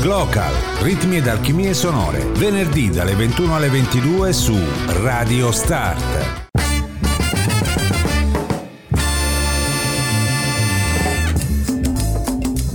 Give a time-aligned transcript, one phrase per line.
[0.00, 4.56] Glocal, ritmi ed alchimie sonore, venerdì dalle 21 alle 22 su
[5.02, 6.46] Radio Start.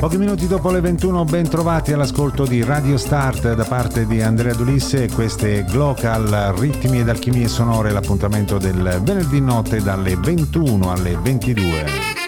[0.04, 4.54] Pochi minuti dopo le 21 ben trovati all'ascolto di Radio Start da parte di Andrea
[4.54, 12.23] Dulisse queste Glocal ritmi ed alchimie sonore l'appuntamento del venerdì notte dalle 21 alle 22.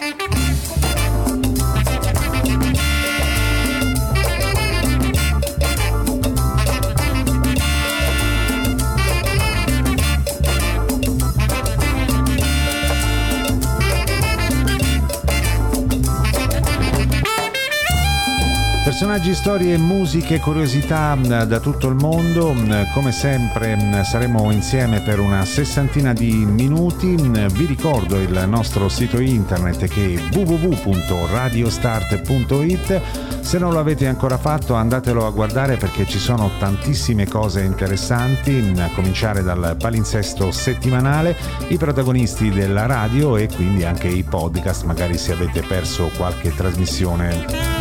[18.98, 22.54] Personaggi, storie, musiche, curiosità mm, da tutto il mondo.
[22.54, 27.18] Mm, come sempre mm, saremo insieme per una sessantina di minuti.
[27.18, 33.02] Vi ricordo il nostro sito internet che è www.radiostart.it.
[33.42, 38.76] Se non lo avete ancora fatto andatelo a guardare perché ci sono tantissime cose interessanti,
[38.78, 41.36] a cominciare dal palinsesto settimanale,
[41.68, 47.75] i protagonisti della radio e quindi anche i podcast, magari se avete perso qualche trasmissione.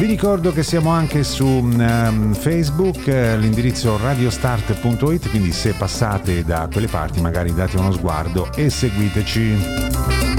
[0.00, 6.70] Vi ricordo che siamo anche su um, Facebook, eh, l'indirizzo radiostart.it, quindi se passate da
[6.72, 10.29] quelle parti magari date uno sguardo e seguiteci.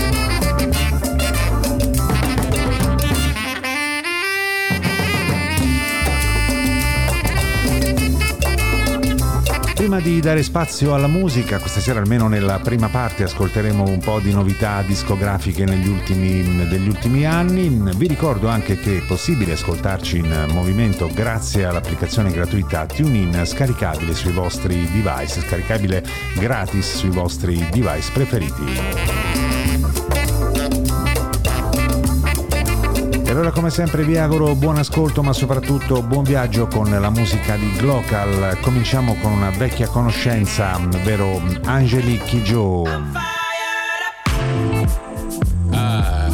[9.92, 14.22] Prima di dare spazio alla musica, questa sera almeno nella prima parte ascolteremo un po'
[14.22, 17.68] di novità discografiche ultimi, degli ultimi anni.
[17.98, 24.32] Vi ricordo anche che è possibile ascoltarci in movimento grazie all'applicazione gratuita TuneIn scaricabile sui
[24.32, 26.06] vostri device, scaricabile
[26.36, 29.41] gratis sui vostri device preferiti.
[33.32, 37.56] E allora come sempre vi auguro buon ascolto ma soprattutto buon viaggio con la musica
[37.56, 38.58] di Glocal.
[38.60, 42.84] Cominciamo con una vecchia conoscenza, ovvero Angelique Kidjo.
[45.72, 46.28] Ah.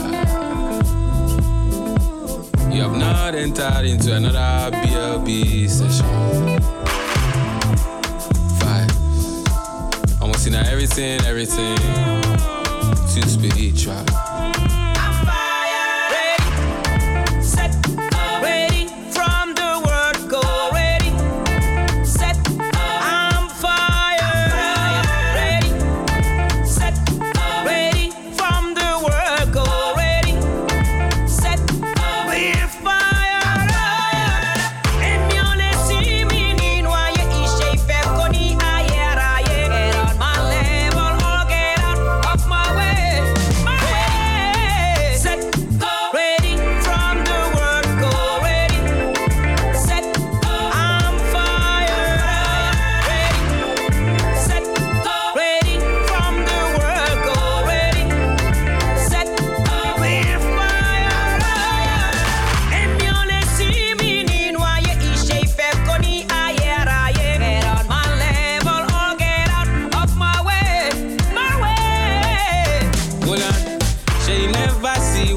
[2.72, 6.60] You have not entered into another BLB session.
[8.58, 8.90] Five.
[10.20, 11.78] Almost in everything, everything.
[13.14, 14.27] Too spiritual.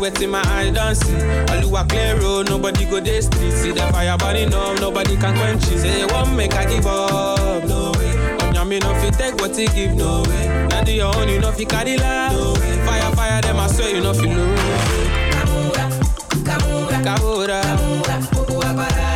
[0.00, 1.15] wet in my eyes, don't see.
[1.53, 3.53] All you a clear road, nobody go this street.
[3.53, 5.78] See the fire burning up, nobody can quench it.
[5.81, 8.12] Say, won't make I give up, no way.
[8.41, 10.66] Onyami no fit take what he give, no way.
[10.71, 12.33] Now do your own, you know fi carry love.
[12.33, 12.87] No way.
[12.87, 14.60] Fire, fire, them I swear you know fi lose.
[15.34, 15.87] Kabura,
[16.44, 17.60] kabura, Kamura, kamura, kamura, kamura.
[17.60, 19.09] kabura, kabura, kabura, kabura,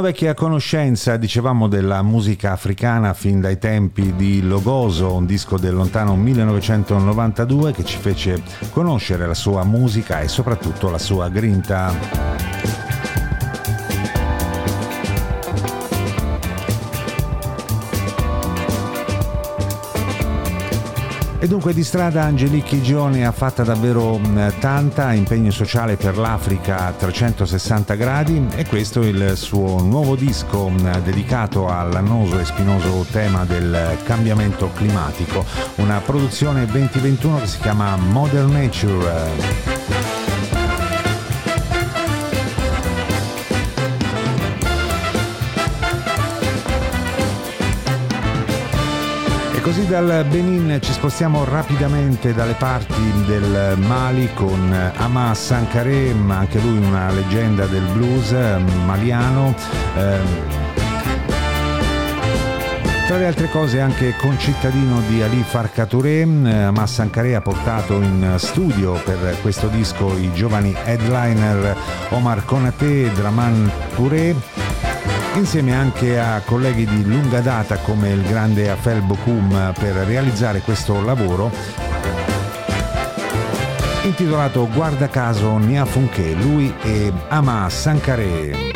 [0.00, 6.16] vecchia conoscenza, dicevamo, della musica africana fin dai tempi di Logoso, un disco del lontano
[6.16, 12.55] 1992 che ci fece conoscere la sua musica e soprattutto la sua grinta.
[21.46, 24.20] E dunque di strada Angelique Gione ha fatta davvero
[24.58, 30.72] tanta, impegno sociale per l'Africa a 360 gradi e questo è il suo nuovo disco
[31.04, 35.44] dedicato all'annoso e spinoso tema del cambiamento climatico,
[35.76, 39.75] una produzione 2021 che si chiama Modern Nature.
[49.66, 56.78] Così dal Benin ci spostiamo rapidamente dalle parti del Mali con Ama Sankare, anche lui
[56.78, 58.30] una leggenda del blues
[58.84, 59.52] maliano.
[59.96, 60.26] Ehm,
[63.08, 68.34] tra le altre cose anche concittadino di Ali Farka Touré, Amas Sankare ha portato in
[68.36, 71.76] studio per questo disco i giovani headliner
[72.10, 74.32] Omar Konate e Draman Touré
[75.38, 81.02] insieme anche a colleghi di lunga data come il grande Afel Bokum per realizzare questo
[81.02, 81.50] lavoro
[84.06, 88.75] intitolato Guarda caso Nia Funke, lui e Ama Sankare.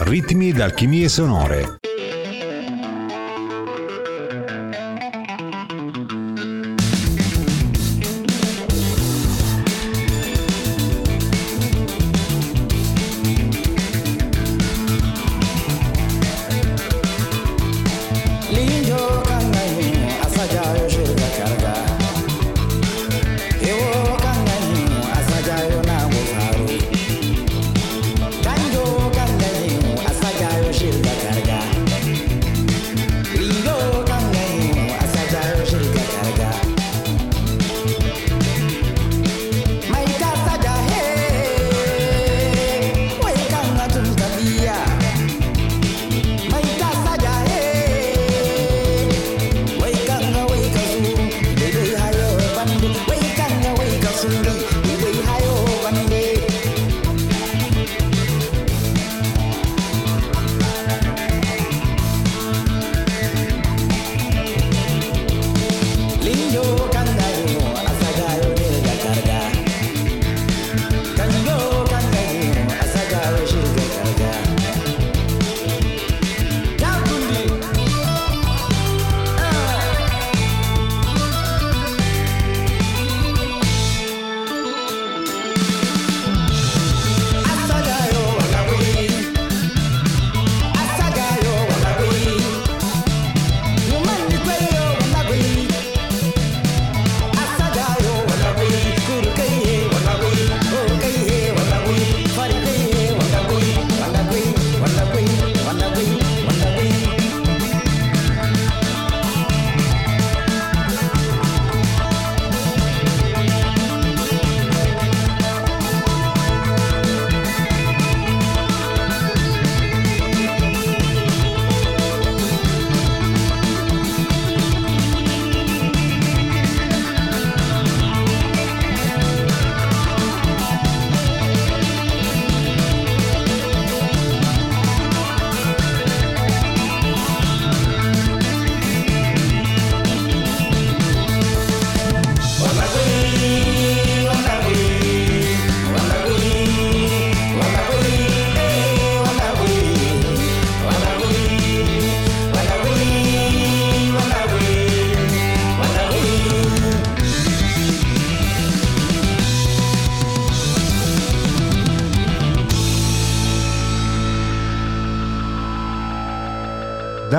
[0.00, 1.85] ritmi d'alchimie sonore.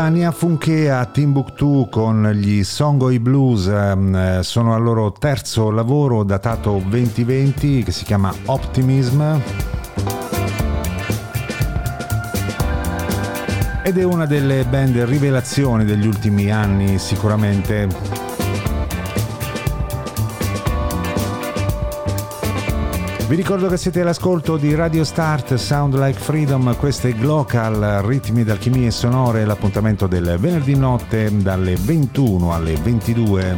[0.07, 6.81] Dania Funke a Timbuktu con gli Songoi Blues ehm, sono al loro terzo lavoro datato
[6.87, 9.21] 2020 che si chiama Optimism.
[13.83, 18.26] Ed è una delle band rivelazioni degli ultimi anni sicuramente
[23.27, 28.45] Vi ricordo che siete all'ascolto di Radio Start Sound Like Freedom, questo è Glocal, ritmi
[28.45, 33.57] d'alchimie sonore, l'appuntamento del venerdì notte dalle 21 alle 22.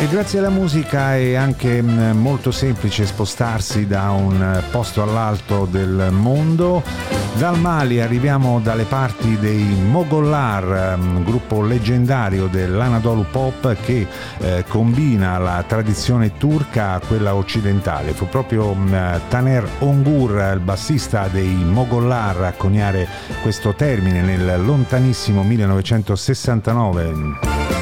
[0.00, 6.08] E grazie alla musica è anche mm, molto semplice spostarsi da un posto all'altro del
[6.12, 7.11] mondo.
[7.34, 14.06] Dal Mali arriviamo dalle parti dei Mogollar, mm, gruppo leggendario dell'Anadolu Pop che
[14.38, 18.12] eh, combina la tradizione turca a quella occidentale.
[18.12, 18.94] Fu proprio mm,
[19.28, 23.08] Taner Ongur, il bassista dei Mogollar, a coniare
[23.40, 27.81] questo termine nel lontanissimo 1969.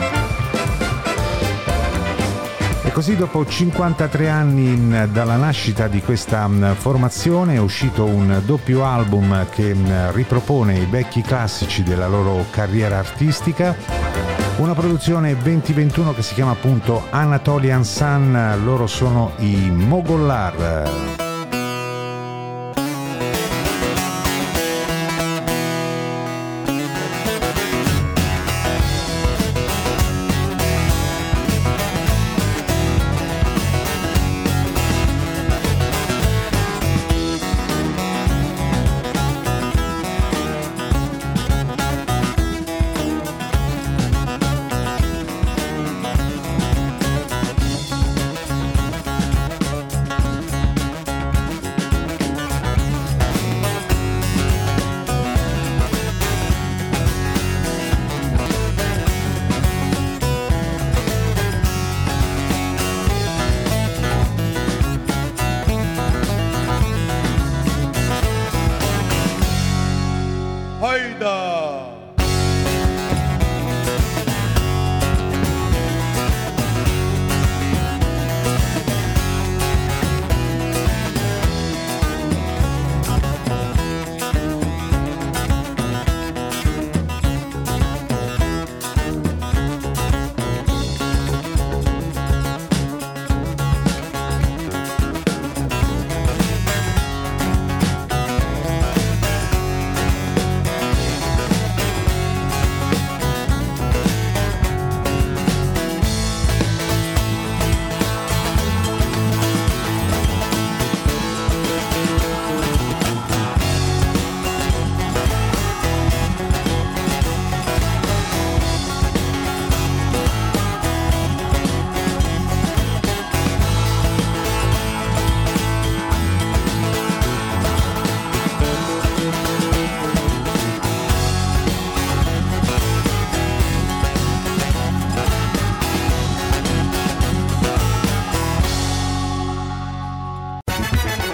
[3.00, 9.74] Così dopo 53 anni dalla nascita di questa formazione è uscito un doppio album che
[10.12, 13.74] ripropone i vecchi classici della loro carriera artistica.
[14.58, 21.29] Una produzione 2021 che si chiama appunto Anatolian Sun, loro sono i Mogollar.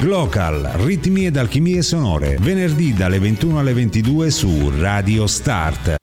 [0.06, 5.96] Local, ritmi ed alchimie sonore, venerdì dalle 21 alle 22 su Radio Start.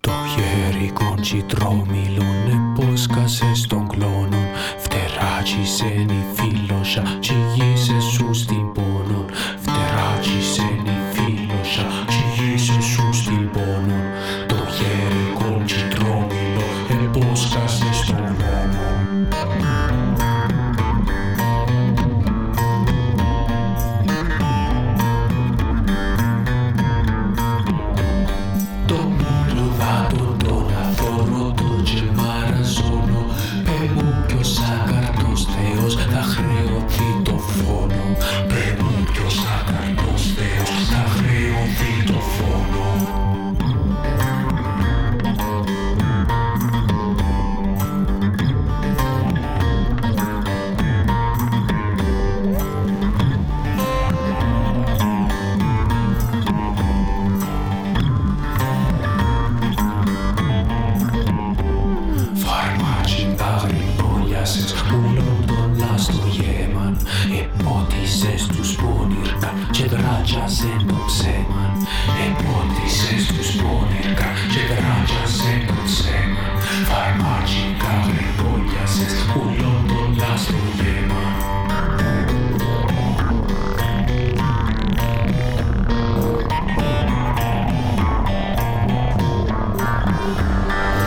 [0.00, 4.48] To ieri con citromilon e posca se ston clonon,
[4.78, 7.34] fteraci se ni filosha, ci
[7.74, 8.93] se su stimponon,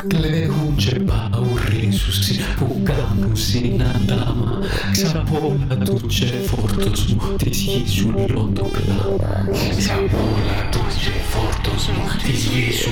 [0.07, 4.59] κλαίγουν και παουρίζουσι που κάνουν συναντάμα
[4.91, 12.03] ξαπόλα του και φόρτος μου της γης σου λόντο κλάμα ξαπόλα του και φόρτος μου
[12.23, 12.91] της γης σου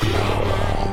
[0.00, 0.85] κλάμα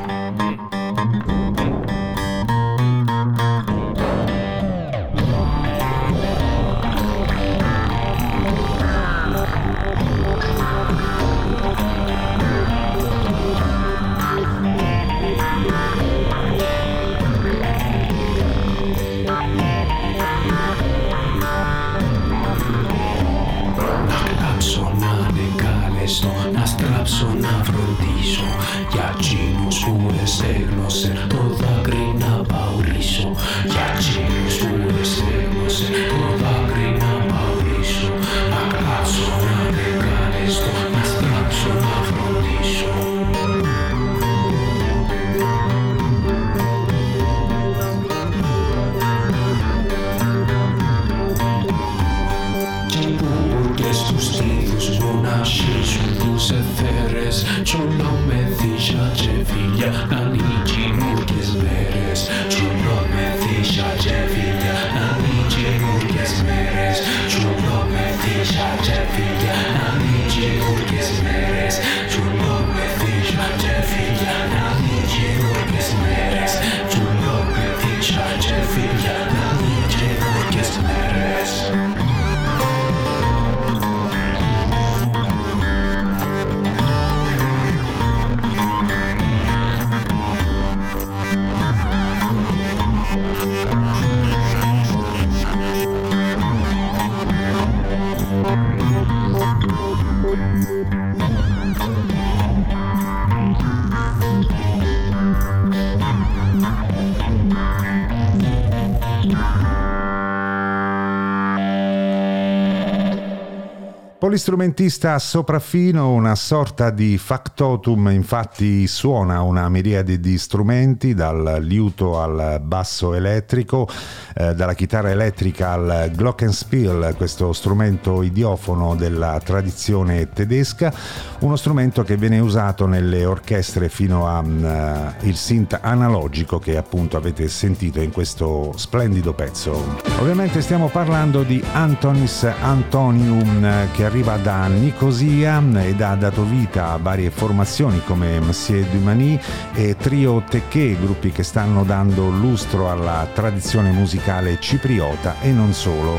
[114.34, 122.60] polistrumentista sopraffino, una sorta di factotum, infatti suona una miriade di strumenti, dal liuto al
[122.60, 123.88] basso elettrico,
[124.34, 130.92] eh, dalla chitarra elettrica al glockenspiel, questo strumento idiofono della tradizione tedesca,
[131.38, 137.46] uno strumento che viene usato nelle orchestre fino al uh, synth analogico che appunto avete
[137.46, 140.00] sentito in questo splendido pezzo.
[140.18, 146.92] Ovviamente stiamo parlando di Antonis Antonium che arriva arriva da Nicosia ed ha dato vita
[146.92, 149.38] a varie formazioni come Monsieur Dumani
[149.74, 156.16] e Trio Tecché, gruppi che stanno dando lustro alla tradizione musicale cipriota e non solo.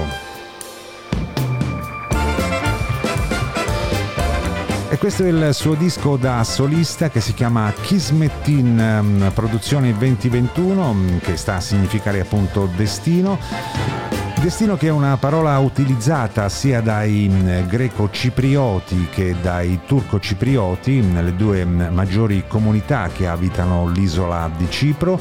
[4.89, 11.35] E questo è il suo disco da solista che si chiama Kismetin Produzione 2021, che
[11.37, 14.14] sta a significare appunto destino.
[14.41, 21.35] Destino che è una parola utilizzata sia dai mm, greco-ciprioti che dai turco-ciprioti, mm, le
[21.35, 25.19] due mm, maggiori comunità che abitano l'isola di Cipro.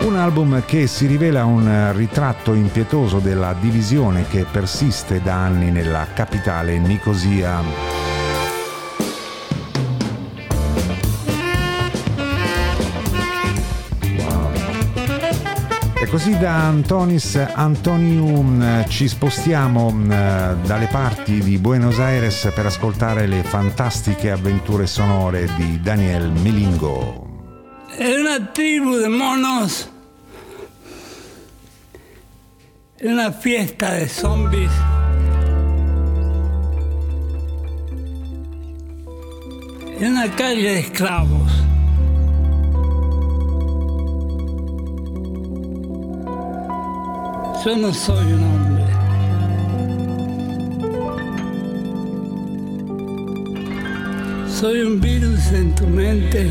[0.00, 6.06] Un album che si rivela un ritratto impietoso della divisione che persiste da anni nella
[6.12, 8.01] capitale Nicosia.
[16.12, 23.42] Così da Antonis Antonium ci spostiamo eh, dalle parti di Buenos Aires per ascoltare le
[23.42, 27.46] fantastiche avventure sonore di Daniel Melingo.
[27.96, 29.90] È una tribù di monos,
[32.94, 34.72] è una fiesta di zombies.
[39.98, 41.70] È una calle de esclavos.
[47.64, 48.84] Yo no soy un hombre.
[54.48, 56.50] Soy un virus en tu mente.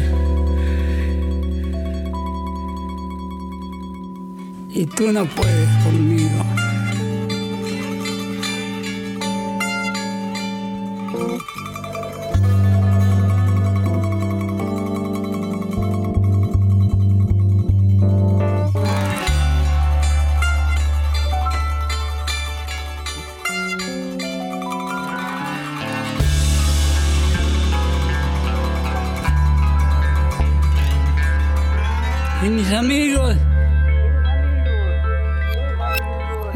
[4.69, 6.60] Y tú no puedes conmigo.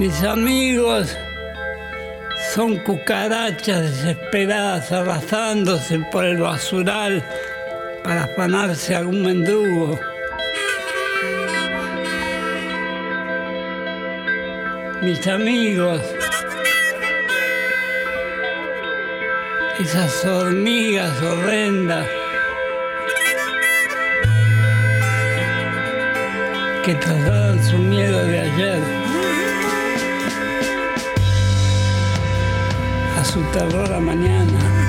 [0.06, 1.18] Mis amigos
[2.54, 7.24] son cucarachas desesperadas arrasándose por el basural
[8.04, 10.00] para afanarse algún mendrugo.
[15.02, 16.02] mis amigos,
[19.80, 22.08] esas hormigas horrendas
[26.86, 29.05] que trasladan su miedo de ayer
[33.36, 34.85] a su terror a mañana.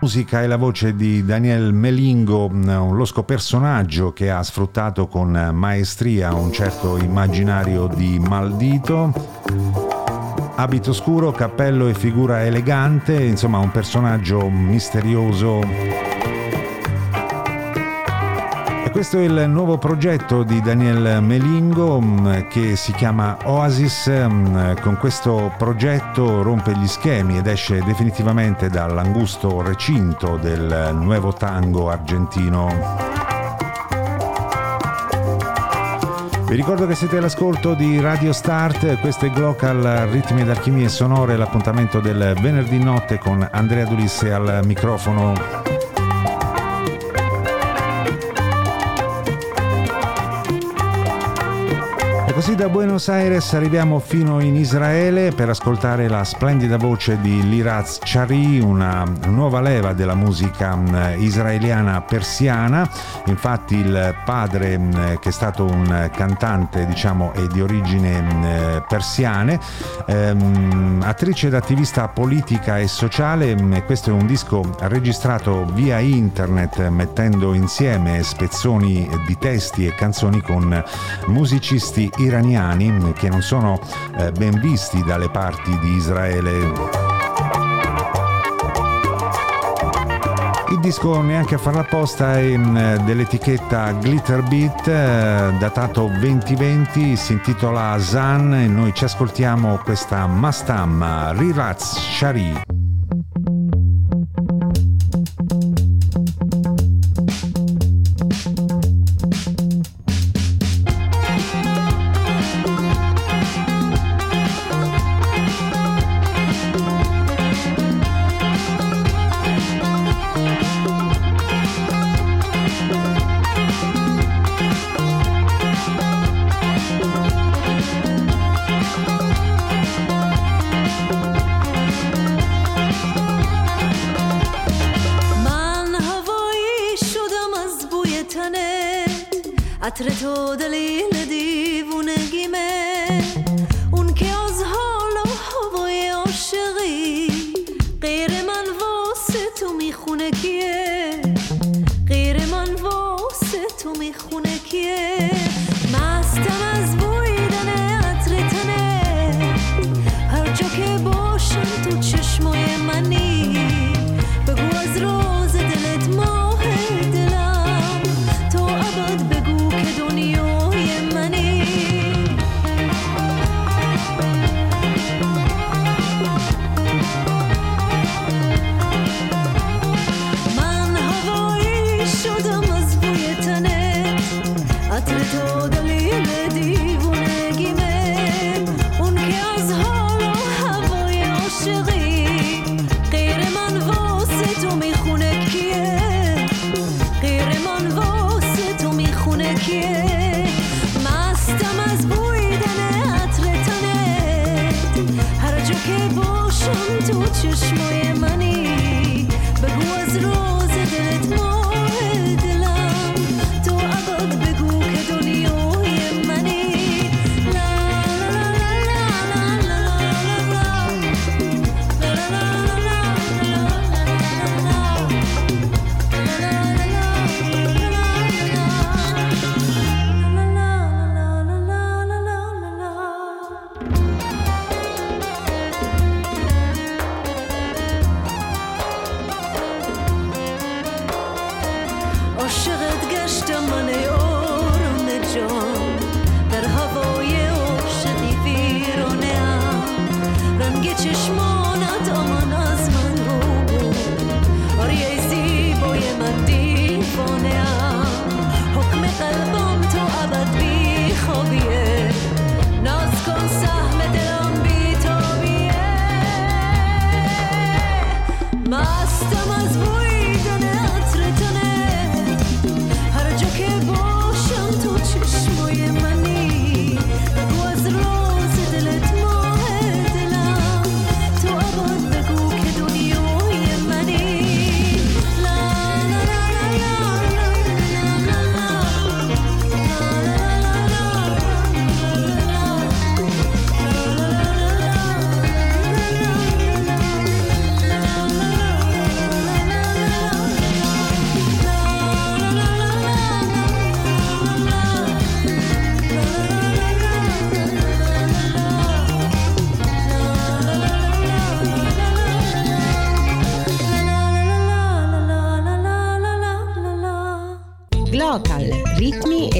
[0.00, 6.32] Musica e la voce di Daniel Melingo, un losco personaggio che ha sfruttato con maestria
[6.32, 9.12] un certo immaginario di maldito.
[10.56, 15.60] Abito scuro, cappello e figura elegante, insomma un personaggio misterioso
[18.90, 24.10] questo è il nuovo progetto di Daniel Melingo mm, che si chiama Oasis.
[24.10, 31.90] Mm, con questo progetto rompe gli schemi ed esce definitivamente dall'angusto recinto del nuovo tango
[31.90, 32.68] argentino.
[36.46, 41.36] Vi ricordo che siete all'ascolto di Radio Start, questo è Glocal Ritmi ed Alchimie Sonore,
[41.36, 45.69] l'appuntamento del venerdì notte con Andrea Dulisse al microfono.
[52.50, 57.98] Così da Buenos Aires arriviamo fino in Israele per ascoltare la splendida voce di Liraz
[58.02, 62.88] Chari, una nuova leva della musica mm, israeliana persiana.
[63.26, 69.60] Infatti il padre mm, che è stato un cantante, diciamo, è di origine mm, persiane,
[70.06, 73.54] ehm, attrice ed attivista politica e sociale.
[73.84, 80.82] Questo è un disco registrato via internet mettendo insieme spezzoni di testi e canzoni con
[81.26, 83.78] musicisti iraniani iraniani che non sono
[84.18, 87.08] eh, ben visti dalle parti di Israele.
[90.70, 97.32] Il disco neanche a farla apposta è mm, dell'etichetta Glitter Beat, eh, datato 2020, si
[97.32, 102.79] intitola Zan e noi ci ascoltiamo questa Mastam Riraz Shari.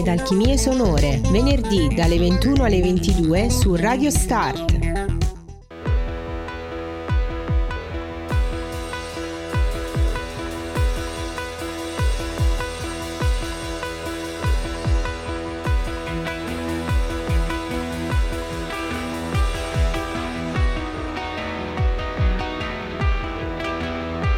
[0.10, 4.76] alchimie sonore, venerdì dalle 21 alle 22 su Radio Start.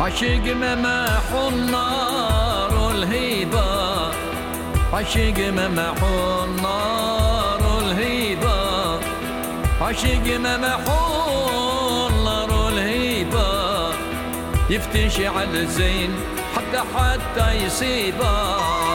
[0.07, 2.00] عشق ممح النار والهيبة
[4.92, 6.02] عشق ممح
[6.44, 9.00] النار والهيبة
[9.80, 10.80] عشق ممح
[12.10, 13.92] النار والهيبة
[14.70, 16.10] يفتش على الزين
[16.56, 18.91] حتى حتى يصيبه.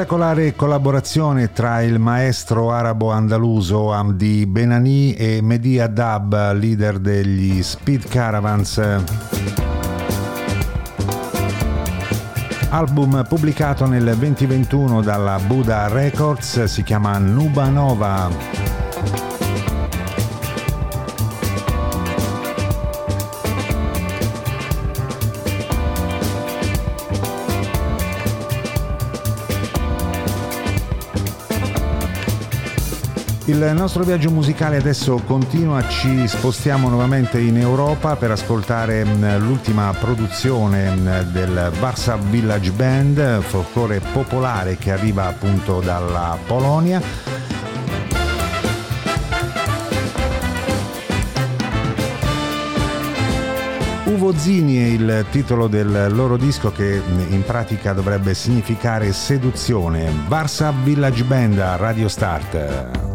[0.00, 8.80] Spettacolare collaborazione tra il maestro arabo-andaluso Amdi Benani e Mehdi Adab, leader degli Speed Caravans.
[12.70, 18.59] Album pubblicato nel 2021 dalla Buddha Records, si chiama Nuba Nova.
[33.50, 39.92] Il nostro viaggio musicale adesso continua, ci spostiamo nuovamente in Europa per ascoltare mm, l'ultima
[39.98, 47.02] produzione mm, del Barsa Village Band, folklore popolare che arriva appunto dalla Polonia.
[54.04, 60.08] Uvo Zini è il titolo del loro disco che mm, in pratica dovrebbe significare seduzione.
[60.28, 63.09] Barsa Village Band a Radio Start.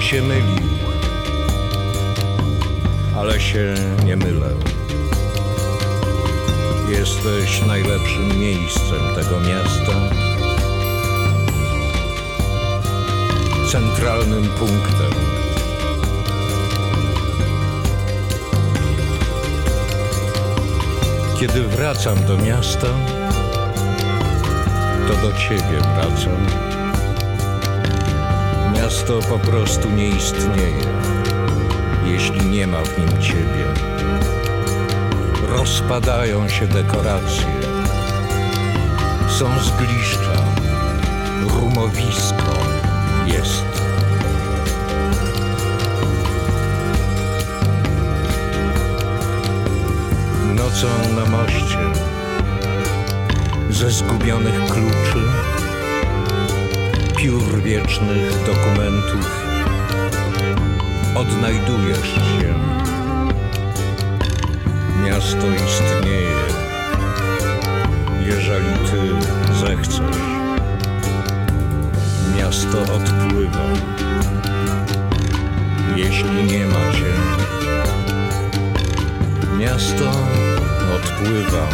[0.00, 0.68] Się mylił,
[3.16, 3.74] ale się
[4.04, 4.50] nie mylę.
[6.88, 9.92] Jesteś najlepszym miejscem tego miasta,
[13.70, 15.12] centralnym punktem.
[21.40, 22.88] Kiedy wracam do miasta,
[25.08, 26.79] to do ciebie wracam.
[28.90, 30.86] Miasto po prostu nie istnieje,
[32.04, 33.64] jeśli nie ma w nim ciebie.
[35.48, 37.46] Rozpadają się dekoracje,
[39.28, 40.44] są zgliszcza,
[41.48, 42.52] rumowisko
[43.26, 43.64] jest.
[50.54, 51.78] nocą na moście
[53.70, 55.22] ze zgubionych kluczy,
[57.22, 59.44] piór wiecznych dokumentów
[61.16, 62.54] odnajdujesz się.
[65.04, 66.40] Miasto istnieje,
[68.26, 70.00] jeżeli ty zechcesz.
[72.36, 73.66] Miasto odpływa,
[75.96, 77.14] jeśli nie ma cię.
[79.58, 80.10] Miasto
[80.96, 81.68] odpływa,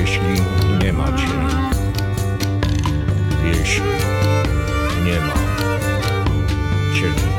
[0.00, 0.42] jeśli
[0.82, 1.59] nie ma cię,
[5.04, 5.34] nie ma.
[6.94, 7.29] Ciemno.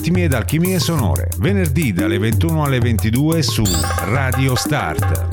[0.00, 3.62] Ritmi ed alchimie sonore, venerdì dalle 21 alle 22 su
[4.04, 5.29] Radio Start.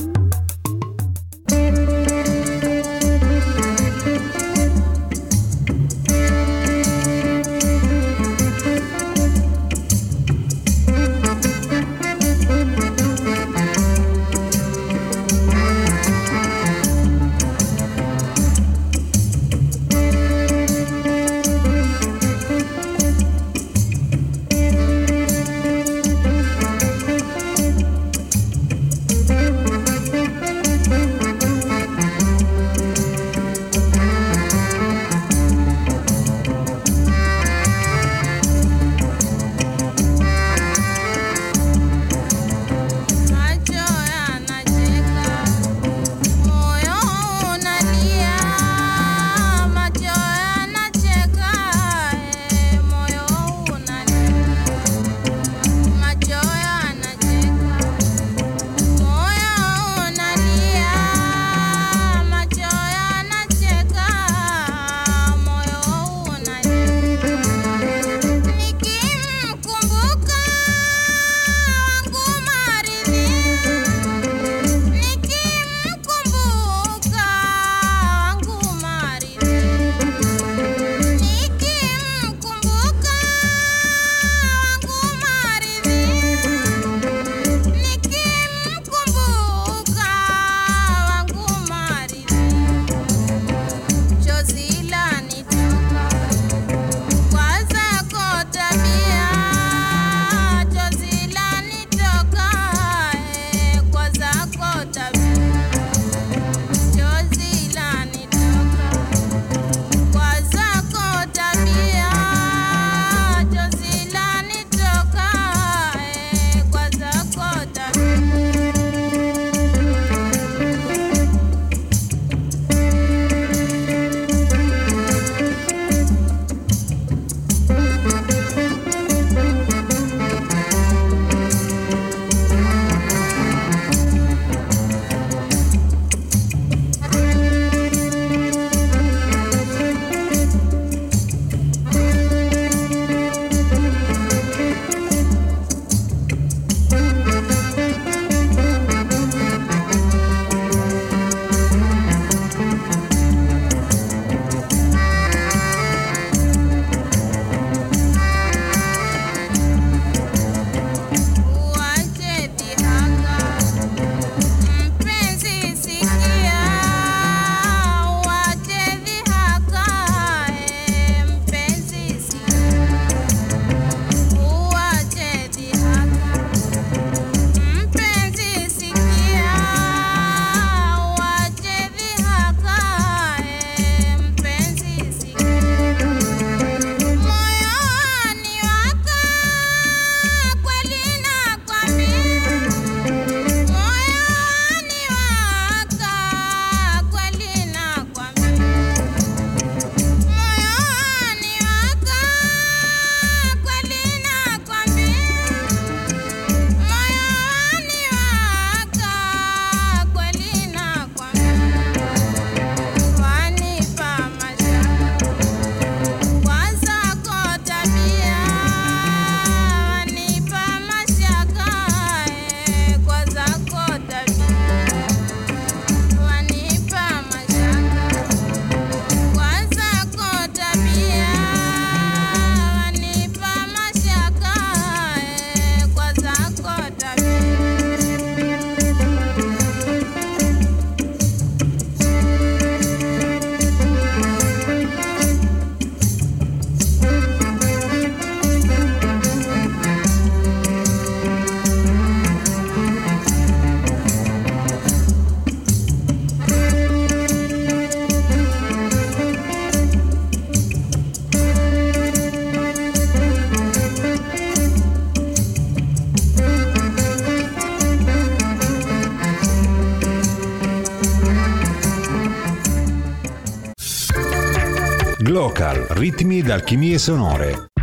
[275.98, 277.77] Ritmi ed alchimie sonore.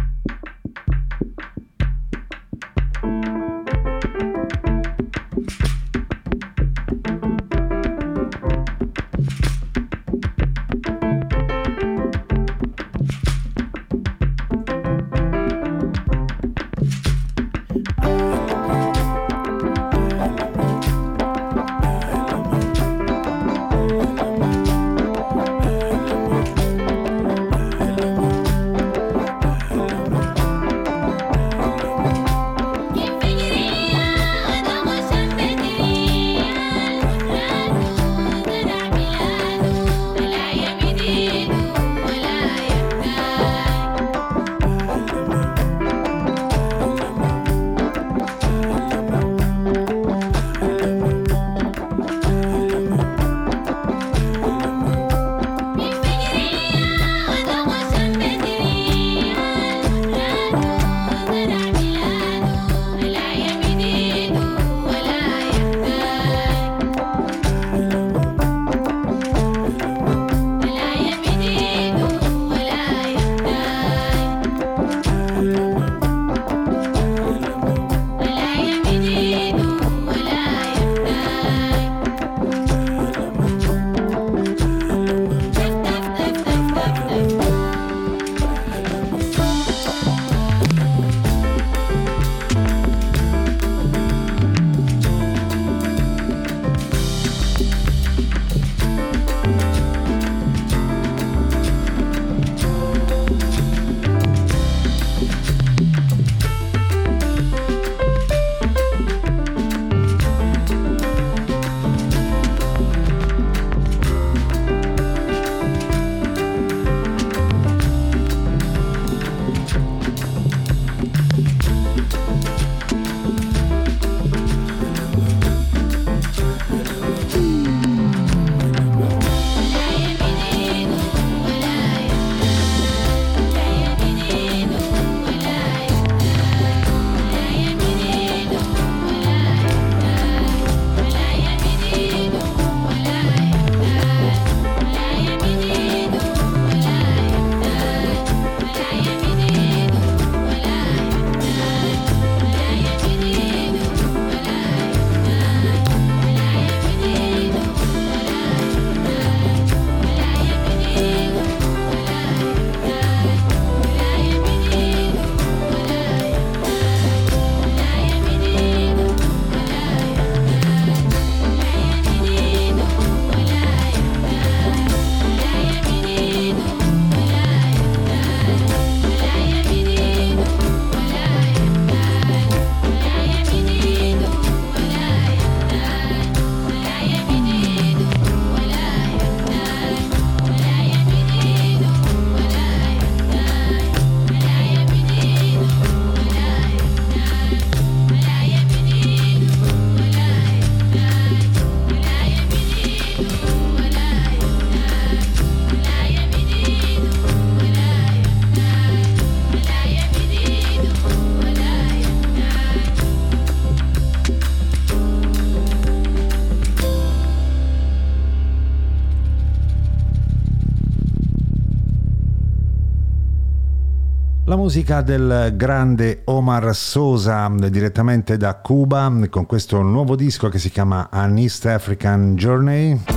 [224.74, 231.10] Musica del grande Omar Sosa direttamente da Cuba con questo nuovo disco che si chiama
[231.12, 233.13] An East African Journey.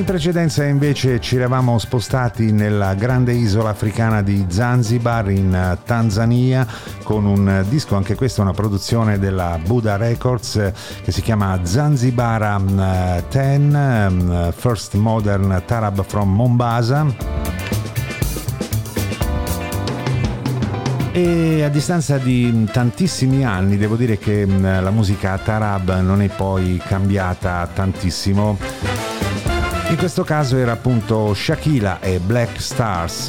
[0.00, 6.66] In precedenza invece ci eravamo spostati nella grande isola africana di Zanzibar in Tanzania
[7.02, 10.72] con un disco, anche questa una produzione della Buddha Records
[11.04, 17.06] che si chiama Zanzibara 10 um, First Modern Tarab from Mombasa.
[21.12, 26.80] E a distanza di tantissimi anni devo dire che la musica Tarab non è poi
[26.82, 28.89] cambiata tantissimo.
[29.90, 33.28] In questo caso era appunto Shakila e Black Stars.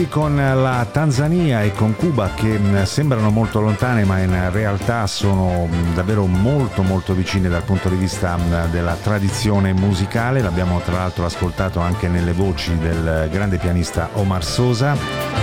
[0.00, 5.68] Quindi con la Tanzania e con Cuba che sembrano molto lontane ma in realtà sono
[5.94, 8.38] davvero molto molto vicine dal punto di vista
[8.70, 15.39] della tradizione musicale, l'abbiamo tra l'altro ascoltato anche nelle voci del grande pianista Omar Sosa.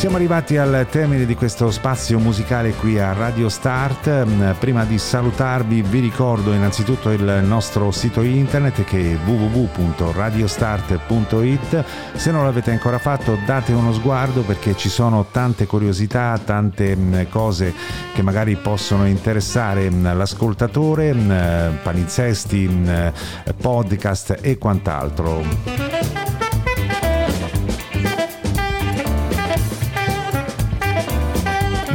[0.00, 4.24] Siamo arrivati al termine di questo spazio musicale qui a Radio Start.
[4.24, 11.84] Mm, prima di salutarvi vi ricordo innanzitutto il nostro sito internet che è www.radiostart.it.
[12.14, 17.24] Se non l'avete ancora fatto date uno sguardo perché ci sono tante curiosità, tante mm,
[17.28, 17.74] cose
[18.14, 21.14] che magari possono interessare mm, l'ascoltatore,
[21.82, 23.12] palinsesti,
[23.60, 26.19] podcast e quant'altro.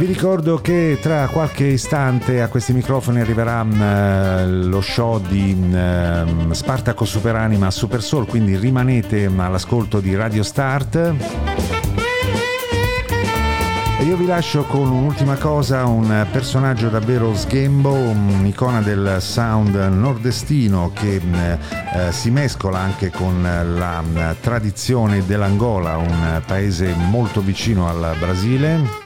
[0.06, 7.04] Ricordo che tra qualche istante a questi microfoni arriverà uh, lo show di uh, Spartaco
[7.04, 11.14] Superanima Super Soul, quindi rimanete all'ascolto di Radio Start.
[13.98, 20.92] E io vi lascio con un'ultima cosa, un personaggio davvero sghembo, un'icona del sound nordestino
[20.94, 29.05] che eh, si mescola anche con la tradizione dell'Angola, un paese molto vicino al Brasile.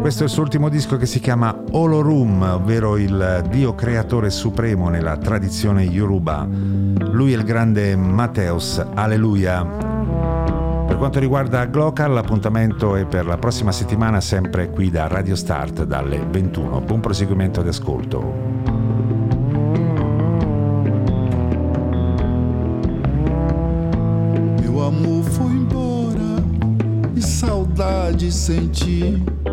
[0.00, 4.88] Questo è il suo ultimo disco che si chiama Olorum, ovvero il dio creatore supremo
[4.88, 6.48] nella tradizione Yoruba.
[6.48, 9.62] Lui è il grande Matteus, alleluia.
[9.62, 15.84] Per quanto riguarda Glocal, l'appuntamento è per la prossima settimana sempre qui da Radio Start
[15.84, 16.80] dalle 21.
[16.80, 18.58] Buon proseguimento di ascolto.
[27.16, 29.49] Saudade senti.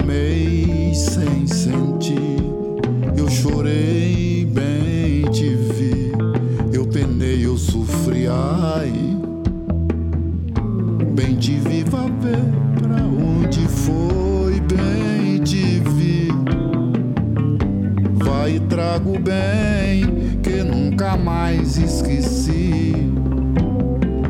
[0.00, 2.42] Amei sem sentir,
[3.16, 6.12] eu chorei bem te vi.
[6.72, 8.92] Eu penei, eu sofri, ai.
[11.14, 12.38] Bem te vi, vá ver
[12.78, 16.28] pra onde foi, bem te vi.
[18.24, 22.94] Vai e trago bem que nunca mais esqueci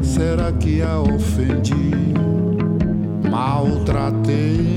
[0.02, 1.90] será que a ofendi?
[3.30, 4.69] Maltratei?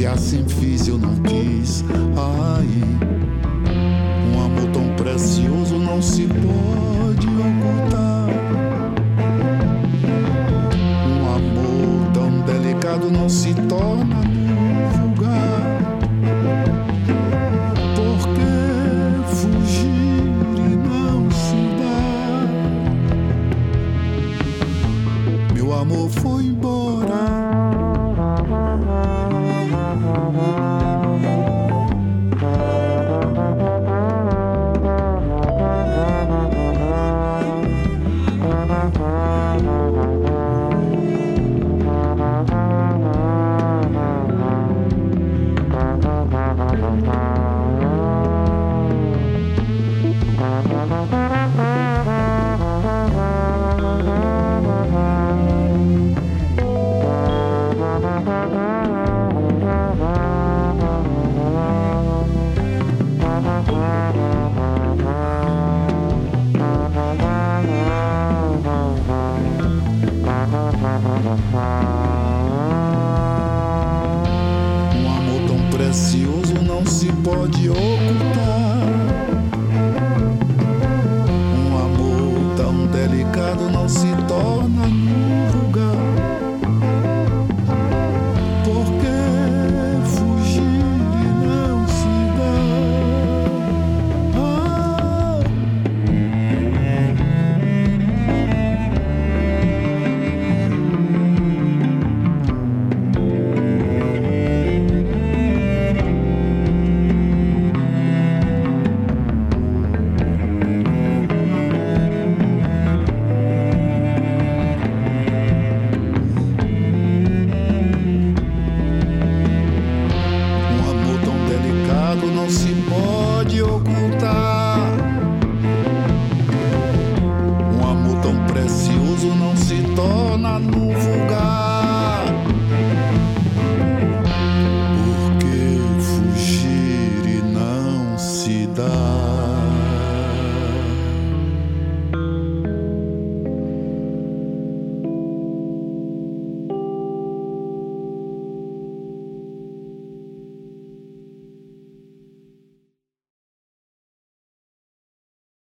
[0.00, 1.84] Se assim fiz, eu não quis.
[2.16, 2.66] Ai,
[4.34, 8.30] um amor tão precioso não se pode ocultar.
[11.06, 14.29] Um amor tão delicado não se torna